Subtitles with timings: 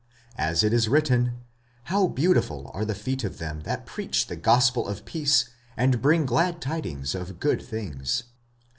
[0.39, 1.43] as it is written,
[1.83, 6.25] How beautiful are the feet of them that preach the gospel of peace, and bring
[6.25, 8.23] glad tidings of good things!